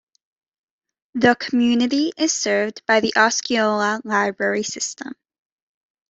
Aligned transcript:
The 1.13 1.35
community 1.35 2.11
is 2.17 2.33
served 2.33 2.83
by 2.87 3.01
the 3.01 3.13
Osceola 3.15 4.01
Library 4.03 4.63
System. 4.63 5.13